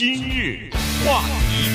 [0.00, 0.70] 今日
[1.04, 1.20] 话
[1.50, 1.68] 题，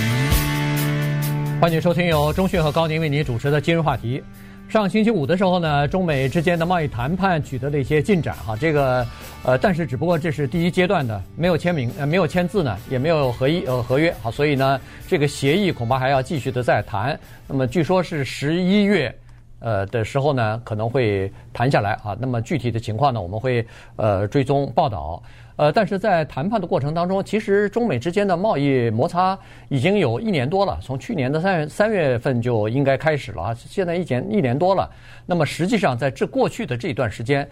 [1.61, 4.19] 欢迎收听由中讯和高宁为您主持的今日话题。
[4.67, 9.05] 上星期五的时候呢，中美之间的贸易谈判取得了一些进展哈，这个
[9.43, 17.15] 呃，但是只不过这是第一阶段的，没有签名呃，没有签字呢，也没有合一呃合约好，所以呢，这个协议恐怕还要继续的再谈。
[17.47, 19.15] 那么据说是十一月
[19.59, 22.17] 呃的时候呢，可能会谈下来啊。
[22.19, 23.63] 那么具体的情况呢，我们会
[23.97, 25.21] 呃追踪报道。
[25.57, 34.89] 呃，但是在谈判的过程当中，其实中美之间的贸易摩擦已经有一年多了，从去年的三月三月份就应该开始了啊，现在一年一年多了。
[35.25, 37.47] 那么实际上在这过去的这段时间，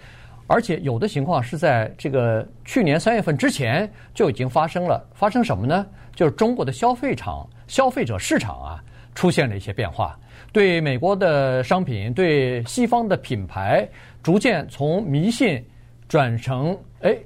[0.47, 5.01] 而且有的情况是在这个去年三月份之前就已经发生了。
[5.13, 5.85] 发生什么呢？
[6.13, 8.83] 就是中国的消费场、消费者市场啊，
[9.15, 10.19] 出现了一些变化，
[10.51, 13.87] 对美国的商品、对西方的品牌，
[14.21, 15.65] 逐渐从迷信
[16.09, 17.17] 转成哎。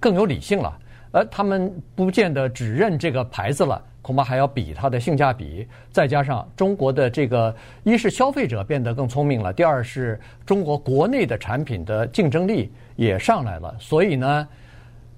[0.00, 0.78] 更有理性了，
[1.10, 5.66] 而他们不见得只认这个牌子了，恐怕还要比它的性价比。
[5.90, 13.74] 再加上中国的这个，一是消费者变得更聪明了，第二是中国国内的产品的竞争力也上来了。
[13.80, 14.48] 所以呢，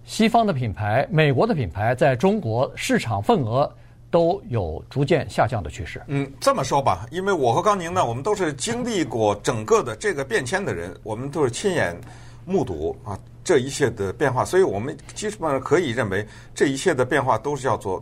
[0.04, 3.70] 西方的品牌、美国的品牌在中国市场份额
[4.10, 6.02] 都有逐渐下降的趋势。
[6.08, 11.96] 嗯，这么说吧，因为我和高宁呢，我们都是经历过整个的这个变迁的人，我们都是亲眼
[12.44, 13.18] 目睹啊。
[13.50, 18.00] 这一切的变化，所以我们基本上可以认为，这一切的变化都是叫做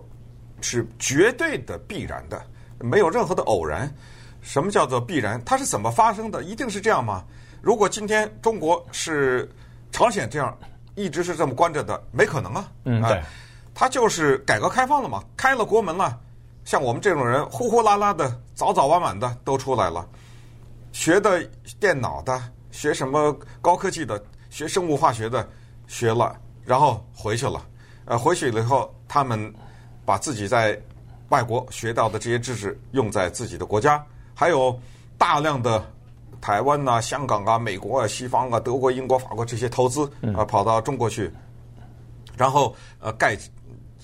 [0.60, 2.38] 是绝对的必然的，
[2.80, 3.90] 没有任何的偶然。
[4.42, 5.42] 什么叫做必然？
[5.46, 6.44] 它是怎么发生的？
[6.44, 7.24] 一定是这样吗？
[7.62, 9.50] 如果今天中国是
[9.90, 10.54] 朝鲜这样，
[10.96, 12.70] 一直是这么关着的，没可能啊。
[12.84, 13.18] 嗯，对。
[13.74, 16.14] 它就是改革开放了嘛，开了国门了，
[16.66, 20.06] 像我们这种人呼呼啦啦的，早早晚晚的都出来了，
[20.92, 21.42] 学的
[21.80, 22.38] 电脑的，
[22.70, 24.22] 学什么高科技的。
[24.50, 25.46] 学生物化学的
[25.86, 27.64] 学了，然后回去了。
[28.04, 29.52] 呃，回去了以后，他们
[30.04, 30.80] 把自己在
[31.28, 34.02] 外国学到的这些知识用在自己的国家，
[34.34, 34.78] 还有
[35.18, 35.84] 大量的
[36.40, 41.30] 台湾呐、啊、香港啊、美国啊、西方啊、德国、英国、法国这些投资啊，跑到中国去，
[42.36, 43.36] 然后呃盖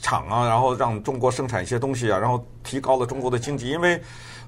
[0.03, 4.01] 厂啊，然后让中国生产一些东西啊，然后提高了中国的经济，因为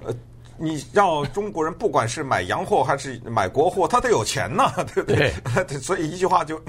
[0.05, 0.15] 呃。
[0.59, 5.33] 你让中国人不管是买洋货还是买国货，他得有钱呐， 对不对？
[5.69, 5.79] 对。
[5.79, 6.61] 所以一句话就，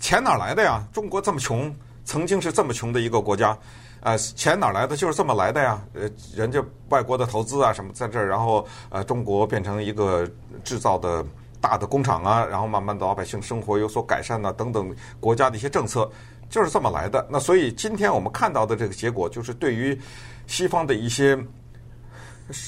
[0.00, 0.82] 钱哪来的呀？
[0.92, 3.56] 中国这么穷，曾经是这么穷的一个国家，
[4.00, 4.96] 呃，钱哪来的？
[4.96, 5.82] 就是这么来的呀。
[5.94, 10.26] 呃，人家外国的投资啊什么在这儿，然后呃，中国变成一个
[10.64, 11.24] 制造的
[11.60, 16.10] 大的工厂啊，然后慢慢的老百姓生活有所改善啊等等，国家的一些政策
[16.48, 17.26] 就是这么来的。
[17.30, 19.98] 那所以今天我们看到的这个结果，就是对于
[20.46, 21.38] 西方的一些。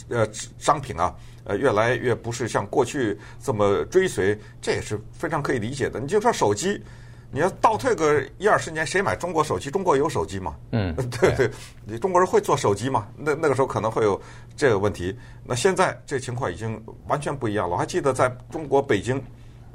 [0.09, 0.28] 呃，
[0.59, 6.00] 商品啊，呃，越来越不是像过去这么追随，这也是非常可以理解的。
[6.00, 6.83] 你就说手机，
[7.31, 9.71] 你要倒退个一二十年，谁买中国手机？
[9.71, 10.56] 中国有手机吗？
[10.72, 11.50] 嗯，对对，
[11.84, 13.06] 你中国人会做手机吗？
[13.16, 14.21] 那那个时候可能会有
[14.56, 15.16] 这个问题。
[15.44, 17.75] 那现在这情况已经完全不一样了。
[17.75, 19.22] 我还记得在中国北京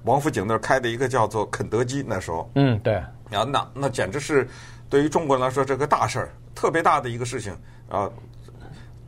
[0.04, 4.48] 王府井那儿开的一个叫做肯德基，那时候，嗯，对，那那简直是
[4.90, 7.56] 对于中国人来说这个大事儿，特别大的一个事情
[7.88, 8.10] 啊。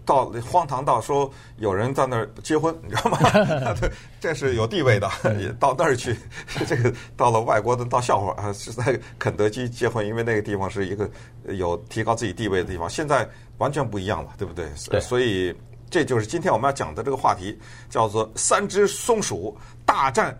[0.05, 3.17] 到荒唐到说有人在那儿结婚，你知道吗？
[3.81, 6.15] 对，这是有地位的，也到那儿去。
[6.67, 11.09] 这个到了外国的闹笑话啊，是在肯德基结婚，因为那个地方是一个
[11.45, 12.89] 有提高自己地位的地方。
[12.89, 13.27] 现在
[13.57, 14.69] 完全不一样了，对不对？
[14.89, 15.01] 对。
[15.01, 15.55] 所以
[15.89, 17.57] 这就是今天我们要讲的这个话题，
[17.89, 20.39] 叫做“三只松鼠大战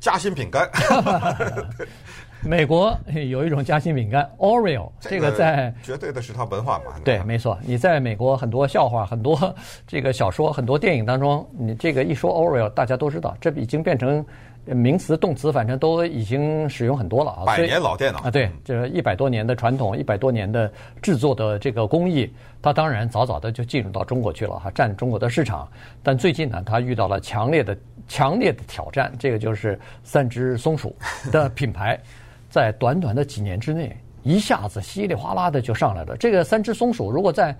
[0.00, 0.70] 夹心饼干”。
[2.46, 2.94] 美国
[3.28, 6.92] 有一种夹心饼干 Oreo，这个在绝对的是它文化嘛？
[7.02, 7.58] 对，没错。
[7.62, 9.54] 你在美国很多笑话、很多
[9.86, 14.24] 这个小说、很多电影当中，你这个一说 Oreo，大家都知道，这已经变成
[14.66, 17.44] 名词、动词，反正都已经使用很多了啊。
[17.46, 22.30] 百年老电脑啊，对，这一百多年的传统，一百多年的制作的这个工艺，
[22.60, 25.66] 它当然早早的就进入到中国去了哈，占中国的市场。
[26.02, 27.74] 但最近呢，它遇到了强烈的、
[28.06, 30.94] 强烈的挑战，这个就是三只松鼠
[31.32, 31.98] 的品牌。
[32.54, 36.16] 在短短的几年之内，一下子稀里哗啦的就上来了。
[36.16, 37.52] 这个三只松鼠，如果在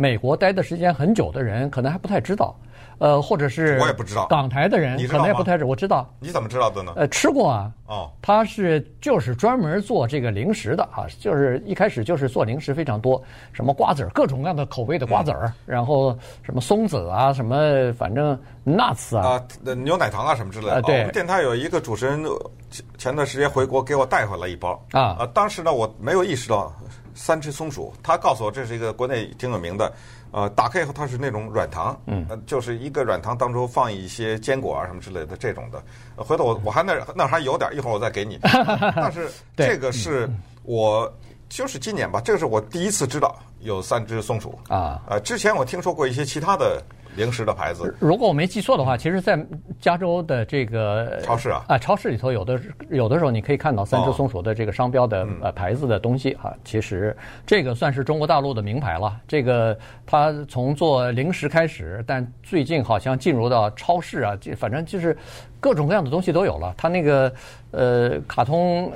[0.00, 2.54] 美国待的时间很久的人，可能还不太知道。
[2.98, 5.68] 呃，或者是我也不知道，港台的人可能也不太知道。
[5.68, 6.92] 我知道，你怎么知道的呢？
[6.96, 7.72] 呃，吃过啊。
[7.86, 13.20] 哦，他是就是专门做这个零食的啊，就是一开始就是做零食非常多，
[13.52, 20.74] 什么瓜子儿，各种各样的口味的瓜子儿，嗯、然后什么松子啊，什么反正 nuts 啊，啊，牛奶糖啊什么之类的。
[20.74, 22.24] 呃、对、哦，我们电台有一个主持人
[22.70, 26.72] 前前段时间回国给我带回来一包啊，啊，当时呢我没有意识到
[27.18, 29.92] 三只松鼠，他告诉我这是一个国内挺有名的。
[30.30, 35.82] 呃，打开以后它是那种软糖，嗯，就是一个软糖当中放一些坚果啊什么之类的这种的。
[36.16, 38.38] 回头我我还那那还有点，一会儿我再给你。
[38.94, 40.28] 但是这个是
[40.64, 41.10] 我
[41.48, 45.00] 就是今年吧，这个是我第一次知道有三只松鼠啊。
[45.08, 46.82] 呃，之前我听说过一些其他的。
[47.16, 49.36] 零食的牌子，如果我没记错的话，其实，在
[49.80, 52.60] 加州的这个超市啊，啊，超市里头有的
[52.90, 56.54] 有的时候你可以看到三只松鼠的这个商标的呃牌子的东西啊。
[56.64, 59.20] 其实这个算是中国大陆的名牌了。
[59.26, 59.76] 这个
[60.06, 65.16] 它从做零食开始，但最近好像进入到超市啊，就反正就是
[65.58, 66.72] 各种各样的东西都有了。
[66.76, 67.32] 它那个
[67.72, 68.92] 呃卡通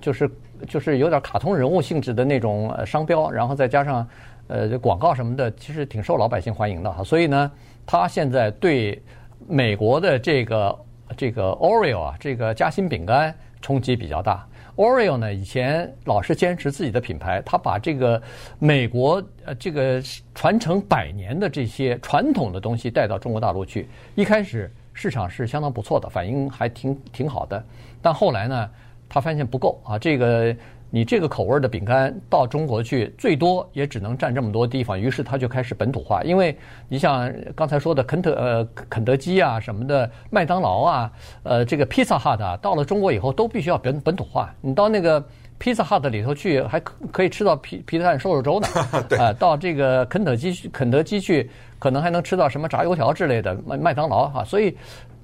[0.00, 0.30] 就是
[0.66, 4.06] 就是有点卡通人物性质的那种商标，然后再加上。
[4.46, 7.02] 呃，广告什么的，其实挺受老百姓欢迎的哈。
[7.02, 7.50] 所以呢，
[7.86, 9.02] 他现在对
[9.48, 10.78] 美国的这个
[11.16, 14.46] 这个 Oreo 啊，这个夹心饼干冲击比较大。
[14.76, 18.20] Oreo 呢，以前老是坚持自己的品牌，他把这个
[18.58, 20.02] 美国呃这个
[20.34, 23.88] 传承百年的这些传统的东西带到中国大陆去。
[24.14, 27.64] 一开始市场是相当不错的，反应还挺挺好的。
[28.02, 28.70] 但后来呢，
[29.08, 30.54] 他发现不够啊，这个。
[30.90, 36.22] 你这个口味的饼干到中国去，最多也只能占这么多地方，于是他就开始本土化。
[36.22, 36.56] 因为
[36.88, 41.10] 你像刚才说的肯特呃肯德基啊什么的，麦当劳啊，
[41.42, 44.54] 呃这个披萨哈的，到了中国以后都必须要本本土化。
[44.60, 45.20] 你到那个
[45.58, 48.68] 披萨哈的里头去，还可可以吃到皮皮蛋瘦肉粥呢。
[49.10, 49.18] 对。
[49.18, 53.52] 啊，到这个肯德基肯德基去，可能还能吃到什么炸油条之类的。
[53.66, 54.72] 麦麦当劳哈，所以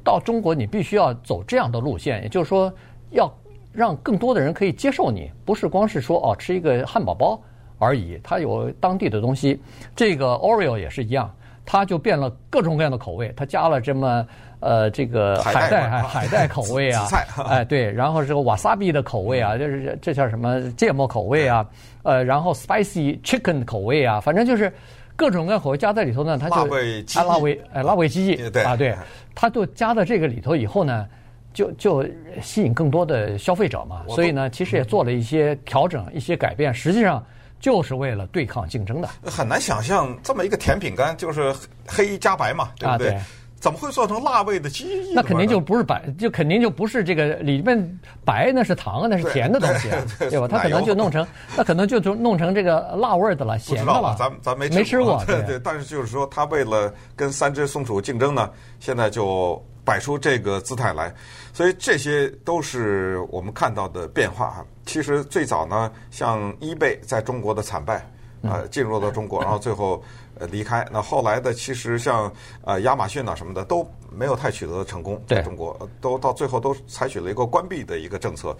[0.02, 2.72] 到中国你必须要走这样的路线，也就是说
[3.10, 3.32] 要。
[3.72, 7.40] 让更多的人可以接受你，不是光是说哦吃一个汉堡包
[7.78, 9.60] 而已，它有当地的东西。
[9.94, 11.32] 这个 Oreo 也是一样，
[11.64, 14.26] 它就变了各种各样的口味，它加了这么
[14.58, 17.06] 呃这个海带海海带口味啊，
[17.48, 21.64] 哎对，然后这个瓦萨比的口味啊，就是这叫什么芥末口味啊，
[22.02, 24.72] 呃然后 spicy chicken 口味啊，反正就是
[25.14, 28.94] 各种各样口味加在里头呢，它就辣味鸡辣味哎辣味鸡对啊对，
[29.34, 31.06] 它就加到这个里头以后呢。
[31.52, 32.04] 就就
[32.42, 37.24] 吸引更多的消费者嘛，所以呢，其实也做了一些调整、一些改变，实际上
[37.58, 39.08] 就是为了对抗竞争的。
[39.24, 41.54] 很难想象这么一个甜饼干，就是
[41.86, 43.08] 黑加白嘛，对不对？
[43.08, 43.20] 啊、对
[43.60, 45.12] 怎么会做成辣味的鸡？
[45.14, 50.48] 那肯定就不是白，就肯定就不是这个里面白，那是糖，那是甜的东西，啊，对，吧？
[50.48, 54.16] 它可能就弄成， 那可能就就弄成这个辣味的了，咸的了。
[54.18, 55.60] 咱咱没没吃过，对对， 对。
[55.62, 59.62] 但是就是说，他为了跟三只松鼠竞争呢，现在就。
[59.90, 61.12] 摆出这个姿态来，
[61.52, 64.64] 所以这些都是我们看到的变化哈。
[64.86, 68.08] 其实最早呢，像 eBay 在中国的惨败，
[68.42, 70.00] 呃，进入到中国，然后最后
[70.38, 70.86] 呃离开。
[70.92, 72.32] 那后来的其实像
[72.64, 78.56] 呃亚马逊啊什么的都没有太取得成功，在中国都到最后都采取了一个关闭的一个政策。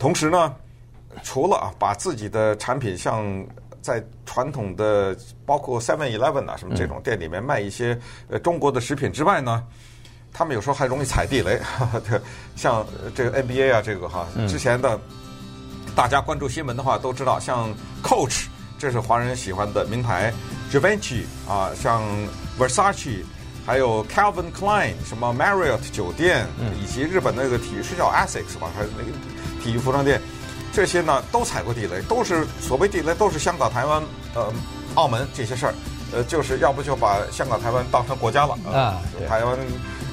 [0.00, 0.52] 同时呢，
[1.22, 3.24] 除了啊把自己的产品像
[3.80, 7.96] 在传统的包括 Seven Eleven 啊什么这种店里面卖一些
[8.28, 9.62] 呃中国的食品之外呢。
[10.32, 11.60] 他们有时候还容易踩地雷，
[12.56, 14.98] 像这个 NBA 啊，这个哈，之前的
[15.94, 17.68] 大家关注新闻的话都知道，像
[18.02, 18.46] Coach
[18.78, 20.32] 这是华人喜欢的名牌
[20.72, 22.02] ，Givenchy 啊，像
[22.58, 23.22] Versace，
[23.66, 26.46] 还有 Calvin Klein，什么 Marriott 酒店，
[26.82, 29.12] 以及日本那个体育是叫 Asics 吧，还是那个
[29.62, 30.20] 体育服装店，
[30.72, 34.02] 这些呢都踩过地雷，都是所谓地雷，都是香港、台湾、
[34.34, 34.50] 呃、
[34.94, 35.74] 澳门这些事儿，
[36.12, 39.58] 呃，就是要不就把香港、台湾当成国家了啊，台湾。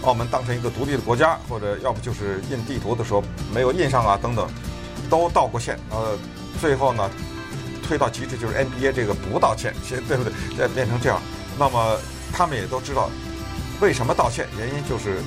[0.03, 3.23] 澳门当成一个独立的国家，或者要不就是印地图的时候
[3.53, 4.47] 没有印上啊，等等，
[5.09, 5.77] 都道过歉。
[5.89, 6.17] 呃，
[6.61, 7.09] 最后呢，
[7.85, 10.31] 推到极致就是 NBA 这个不道歉，现对不对？
[10.57, 11.21] 再变成这样，
[11.57, 11.97] 那么
[12.31, 13.09] 他们也都知道
[13.81, 15.21] 为什么道歉，原因就是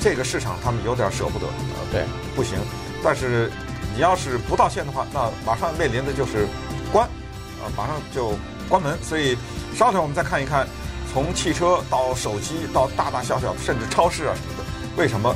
[0.00, 1.46] 这个市场他们有点舍不得。
[1.46, 2.58] 呃，对，不行。
[3.02, 3.50] 但是
[3.94, 6.46] 你要是不道歉的话，那马上面临的就是
[6.90, 8.32] 关，啊，马上就
[8.68, 8.96] 关门。
[9.02, 9.36] 所以
[9.76, 10.66] 稍等，我们再看一看。
[11.14, 14.64] 从汽车到手机到大大小小甚至超市啊什么的，
[15.00, 15.32] 为什么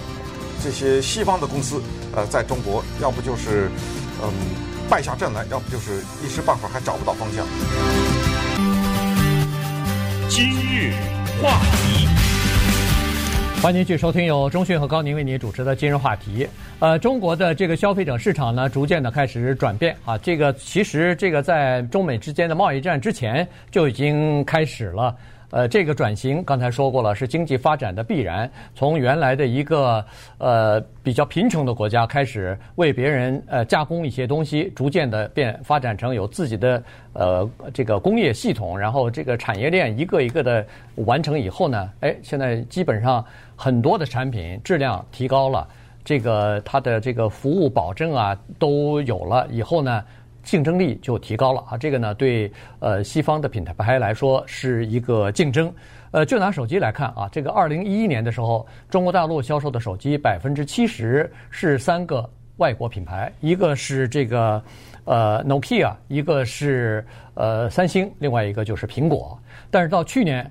[0.61, 1.81] 这些西方的公司
[2.17, 3.71] 呃在中国要不就是
[4.21, 4.29] 嗯
[4.91, 7.47] 败下阵来，要不就是一时半会儿还找不到方向？
[10.29, 10.95] 今日
[11.41, 12.09] 话题，
[13.63, 16.49] 欢迎继续收听由中讯和高宁为您主持的今日话题。
[16.81, 20.19] 呃，中国的这个消费者市场呢，逐渐的开始转变啊。
[20.19, 25.15] 这个其实这个在中美之间的贸易战之前就已经开始了。
[25.51, 28.51] 呃，这个转型刚才说过了，是经济发展的必然。
[28.75, 30.05] 从原来的一个
[30.37, 36.83] 呃比较贫穷的国家开始，为别人呃加工一些东西，逐渐的变发展成有自己的
[37.15, 43.25] 呃这个工业系统，然后这个产业链一个一个的完成以后呢，哎，现在基本上
[43.57, 45.67] 很多的产品质量提高了，
[46.05, 50.05] 这个它的这个服务保证啊都有了以后呢。
[50.49, 51.77] 竞争力就提高了啊！
[51.77, 55.71] 这个呢，对呃西方的品牌来说是一个竞争。
[56.11, 62.27] 呃，就拿手机来看啊，这个二零一一年的时候，中国大陆销售的手机百分之七十是三个
[62.57, 64.63] 外国品牌，一个是这个
[65.05, 69.39] 呃 Nokia，一个是呃三星，另外一个就是苹果。
[69.71, 70.51] 但是到去年，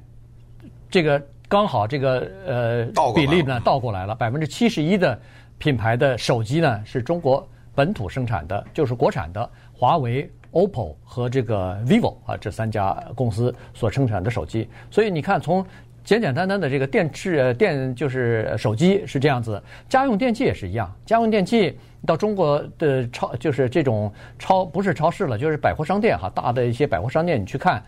[0.92, 2.86] 这个刚好这个呃
[3.16, 5.20] 比例呢倒过来了，百分之七十一的
[5.58, 10.30] 品牌的手机呢是中国本土生产的，就是国产的，华为。
[10.54, 15.64] OPPO 和这个 VIVO 啊，这三家公司所生产的手机，所以你看，从
[16.04, 20.92] 简简单单的这个电池、电就是手机是这样子，家用电器也是一样。
[21.06, 27.84] 家用电器到中国的超就是这种超不是超市了，就是百货商店哈，大的一些百货商店你去看，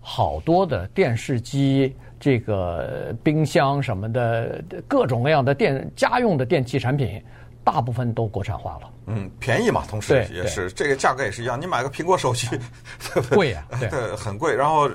[0.00, 7.20] 好多的电视机、这个冰箱什么的，各种各样的电家用的电器产品。
[7.66, 11.60] 大部分都国产化了，嗯，便宜嘛，同时也是这个价格也是一样。
[11.60, 12.48] 你买个苹果手机，
[13.34, 14.54] 贵呀， 对，很贵。
[14.54, 14.88] 然后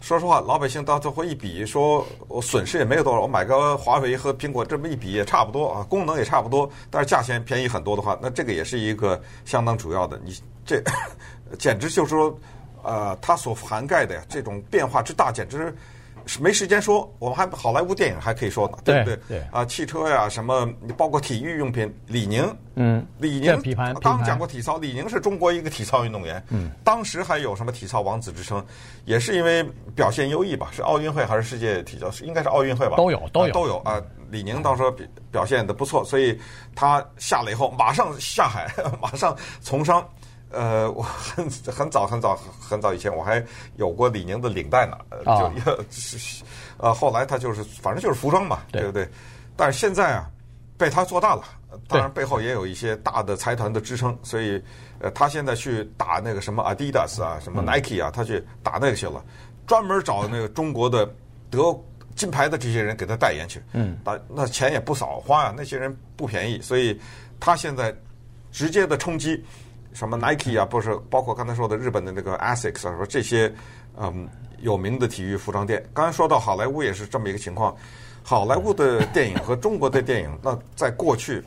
[0.00, 10.20] 说实话，老百姓到最后一比，说我损失也没有多少，我买个华为和苹果这么一比也差不多啊，功能也差不多，但是价钱便宜很多的话，那这个也是一个相当主要的。
[10.24, 10.82] 你这
[11.56, 12.36] 简直就是说，
[12.82, 15.72] 呃，它所涵盖的呀，这种变化之大，简直。
[16.28, 19.18] 是没时间说，我们还好莱坞电影还可以说呢，对不对？
[19.28, 23.58] 对啊，汽车呀，什么包括体育用品，李宁，嗯，李宁，
[24.02, 28.62] 刚讲过体操，李宁是中国一个体操运动员，嗯，当时还有什么体操王子之称，
[29.06, 29.64] 也是因为
[29.96, 30.68] 表现优异吧？
[30.70, 32.10] 是奥运会还是世界体操？
[32.22, 32.96] 应该是奥运会吧？
[32.98, 34.02] 都有，都有，啊、都有啊！
[34.30, 36.38] 李宁到时表表现的不错，所以
[36.74, 38.70] 他下来以后马上下海，
[39.00, 40.06] 马上从商。
[40.50, 43.44] 呃，我很很早很早很早以前我还
[43.76, 45.66] 有过李宁的领带呢，哦、就
[46.78, 49.08] 呃，后来他就是反正就是服装嘛，对，对不对？
[49.56, 50.30] 但是现在啊，
[50.78, 51.42] 被他做大了，
[51.86, 54.62] 当然背后也有一些大的财团的支撑，所以
[55.00, 59.22] 呃，他现在去打那个什么 Adidas 啊，什么 Nike 啊，嗯、他去打那个去了，
[59.66, 61.06] 专门找那个中国的
[61.50, 61.58] 得
[62.16, 66.98] 金牌的这些人给他代言去，嗯，那那钱也不少花啊，那些人不便宜，所以
[67.38, 67.94] 他现在
[68.50, 69.44] 直接的冲击。
[69.98, 73.52] 什么 Nike 啊，不是包括刚才说的日本的那个 Asics 啊，说这些
[73.96, 74.28] 嗯
[74.60, 75.84] 有名的体育服装店。
[75.92, 77.76] 刚才说到好莱坞也是这么一个情况，
[78.22, 81.42] 好莱坞的 电影和中国的电影，那在过去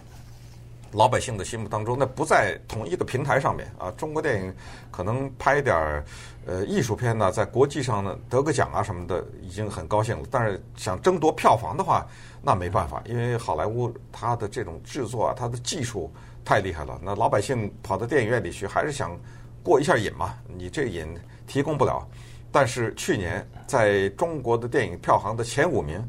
[0.91, 3.89] 老百姓的心目当中，那不在同一个平台上面啊。
[3.91, 4.53] 中国电影
[4.91, 6.03] 可能拍点儿
[6.46, 10.27] 呃艺术片呢，在国际上呢得个奖啊什么的，已经很高兴了。
[10.29, 12.05] 但是想争夺票房的话，
[12.41, 16.12] 那没办法，因为好莱坞它的这种制作啊，它的技术。
[16.43, 17.00] 太厉害了！
[17.03, 19.17] 那老百姓跑到电影院里去，还是想
[19.63, 20.33] 过一下瘾嘛？
[20.48, 21.07] 你这瘾
[21.45, 22.05] 提供不了。
[22.51, 26.03] 但是去年在中国的电影票房的前五名，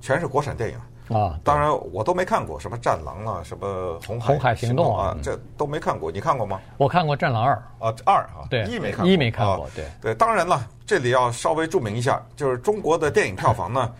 [0.00, 1.38] 全是国产电影啊。
[1.44, 6.10] 当然我都没看过，什么《战狼》啊，什么《红海红海行动》啊，这都没看过。
[6.10, 6.58] 你看过吗？
[6.78, 7.52] 我看过《战狼二》
[7.86, 9.68] 啊，二啊，对，一没看过，一没看过。
[9.74, 13.92] 对对，当然了，这里要稍微注明一下，就是中国的电影票房呢，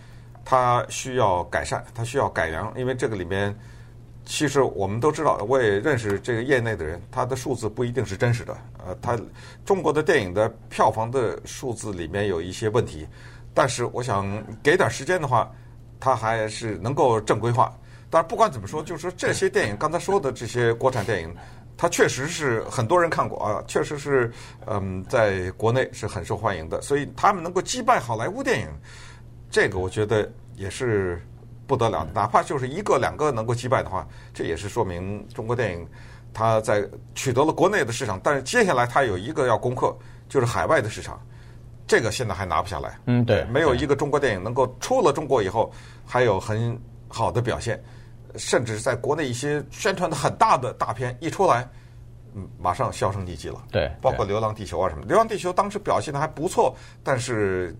[0.43, 3.55] 它需要改善，它需要改良，因为这个里面。
[4.25, 8.57] 其实我们都知道，我也认识这个业内的人，他的数字不一定是真实的。
[8.83, 9.15] 呃，他
[9.63, 13.07] 中国的电影的票房的数字里面有一些问题，
[13.53, 14.25] 但是我想
[14.63, 15.51] 给点时间的话，
[15.99, 17.71] 他还是能够正规化。
[18.09, 21.31] 但是不管怎么说，就是说这些电影，刚才说的这些国产电影，
[21.77, 24.31] 它确实是很多人看过啊，确实是
[24.65, 26.81] 嗯，在国内是很受欢迎的。
[26.81, 28.67] 所以他们能够击败好莱坞电影，
[29.51, 31.21] 这个我觉得也是。
[31.67, 35.87] 不得了，哪怕就是一个两个能够击败的话，这也是说明中国电影
[36.33, 39.95] 它在取得了国内的市场，但是接下来它有一个要攻克，
[40.29, 41.19] 就是海外的市场，
[41.87, 42.99] 这个现在还拿不下来。
[43.05, 45.71] 嗯，对，没有一个中国电影能够出了中国以后
[46.05, 47.81] 还有很好的表现，
[48.35, 51.67] 甚至在国内一些宣传的很大的大片一出来，
[52.35, 53.63] 嗯，马上销声匿迹了。
[53.71, 57.75] 对，包括《流浪地球》啊什么，《流浪地球》当时表现的还不错，但是。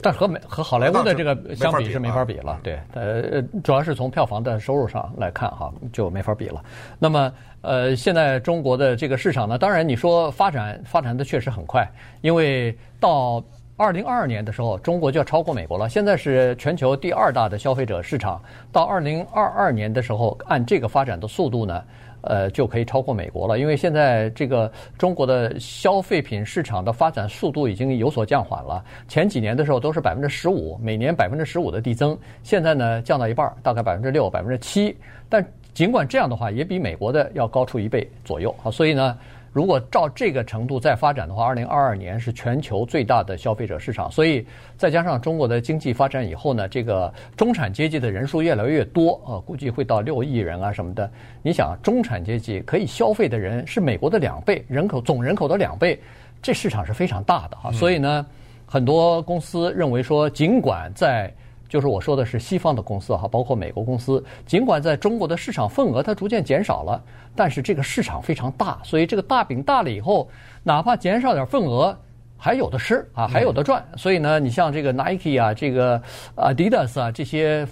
[0.00, 6.62] 但和美和好莱坞的这个相比是没法比了，对，呃，主要是从票房的收入上来看哈，就没法比了。
[6.98, 11.88] 那么，呃，现在中国的这个市场呢，当然你说发展发展的确实很快，
[12.20, 13.42] 因为到
[13.76, 15.88] 二零二二年的时候，中国就要超过美国了。
[15.88, 18.40] 现在是全球第二大的消费者市场，
[18.72, 21.82] 到二零二二年的时候，按这个发展的速度呢。
[22.22, 28.84] 呃，就可以超过美国了，因为现在这个中国的消费品市场的发展速度已经有所降缓了。
[29.06, 34.96] 前几年的时候都是百分之十五，每年百分之十五的递增，现在呢降到一半，大概百分之六、百分之七。
[35.28, 35.44] 但
[35.74, 39.16] 尽管这样的话，也比美国的要高出一倍左右啊，所以呢。
[39.58, 44.08] 如果照这个程度再发展的话，二零二二年是全球最大的消费者市场。
[44.08, 44.46] 所以
[44.76, 51.10] 再加上中国的经济发展以后呢，这个中产阶级的人数越来越多啊，估计会到六亿人啊什么的。
[51.42, 56.00] 你想，中产阶级可以消费的人是美国的两倍，人口总人口的两倍，
[56.40, 57.72] 这市场是非常大的啊。
[57.72, 58.24] 所以呢，
[58.64, 61.34] 很多公司认为说，尽管在
[61.68, 67.02] 就是我说的是西方的公司哈，包括美国公司，尽管在中国的市场份额它逐渐减少了，
[67.36, 70.28] 但是这个市场非常大，所以这个大饼大了以后，
[70.62, 71.94] 哪怕减少点份额，
[72.38, 73.84] 还有的吃啊，还有的赚。
[73.96, 76.00] 所以呢，你像这个 Nike 啊，这个
[76.36, 77.66] Adidas 啊这些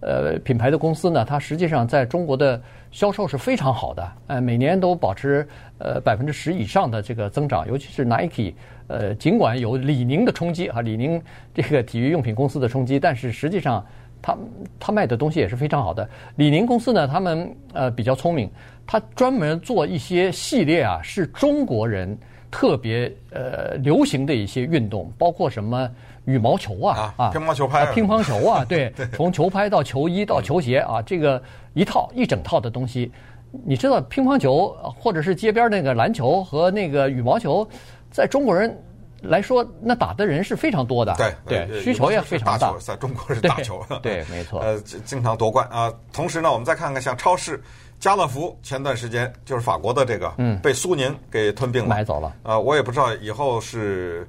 [0.00, 5.46] 呃品牌的公司呢，它实际上在中国的销售是非常好的，呃，每年都保持
[5.78, 8.54] 呃百分之十以上的这个增长，尤其是 Nike。
[8.88, 11.20] 呃，尽管有李宁的冲击啊，李宁
[11.54, 13.84] 这个体育用品公司的冲击，但是实际上，
[14.20, 14.36] 他
[14.78, 16.08] 他卖的东西也是非常好的。
[16.36, 18.50] 李宁公司呢，他们呃比较聪明，
[18.86, 22.16] 他专门做一些系列啊，是中国人
[22.50, 25.88] 特别呃流行的一些运动，包括什么
[26.24, 33.10] 羽毛球啊啊，乒乓球拍，乒乓球啊， 对，从球拍到球衣到球鞋啊，这个一套一整套的东西。
[33.66, 37.68] 你知道乒乓球或者是街边那个篮球和那个羽毛球，
[38.12, 38.76] 在中国人
[39.22, 42.76] 来说，那打的人是非常多的，对对，需求也非常大。
[42.78, 44.60] 在中国是大球，对，没错。
[44.60, 45.92] 呃，经常夺冠啊。
[46.12, 47.62] 同时呢，我们再看看像超市，
[47.98, 52.34] 家乐福前段时间就是法国的这个，嗯，被苏宁给吞并了，买走了。
[52.42, 54.26] 呃，我也不知道以后是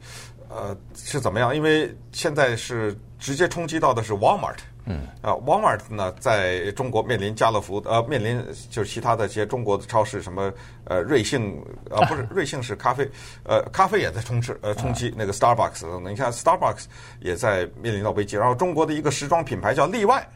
[0.47, 4.57] 呃是怎么样，因为现在是直接冲击到的是 Walmart。
[4.85, 10.51] 嗯，啊，Walmart 呢，在中国面临家乐福，呃，面临就是其他的一些中国的超市，什么
[10.83, 11.57] 呃瑞幸，
[11.89, 13.09] 呃不是瑞幸是咖啡，
[13.47, 16.11] 呃咖啡也在充斥，呃冲击那个 Starbucks 等等。
[16.11, 16.83] 你看 Starbucks
[17.21, 20.27] 也在面临到危机，然后中国的一个时装品牌叫例外，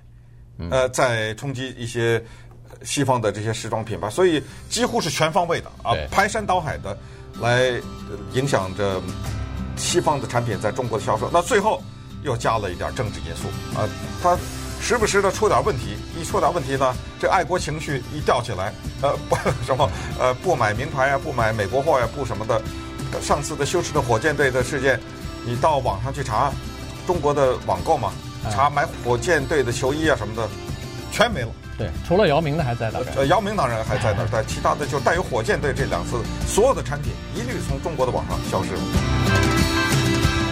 [0.72, 2.24] 呃，在冲击一些
[2.84, 6.98] 西方的这些时装品牌，所以几乎是全方位的啊，排山倒海的
[7.42, 7.74] 来
[8.32, 9.02] 影响着
[9.76, 11.30] 西方的产品在中国的销售。
[11.34, 11.82] 那最后。
[12.24, 13.48] 又加了一点政治因素
[13.80, 13.88] 啊，
[14.22, 14.38] 他
[14.80, 18.72] 时不时的出点问题，一出点问题呢，这爱国情绪一吊起来，
[19.02, 22.62] 呃， 不什么呃，不买名牌啊，不买美国货呀，不什么的。
[23.22, 25.00] 上次的羞耻的火箭队的事件，
[25.46, 26.52] 你到网上去查，
[27.08, 28.12] 中国的网购嘛，
[28.52, 30.48] 查买火箭队的球衣啊什么的，
[31.12, 31.48] 全没了。
[31.78, 33.06] 对，除了姚明的还在那儿。
[33.16, 39.57] 呃，姚明当然还在那儿，但其他的就带有火箭队这两次，所有的产品一律从中国的网上消失了。